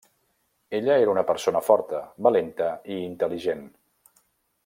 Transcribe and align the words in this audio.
Ella 0.77 0.95
era 1.01 1.11
una 1.13 1.23
persona 1.31 1.61
forta, 1.67 2.01
valenta 2.29 2.71
i 2.95 2.99
intel·ligent. 3.11 3.65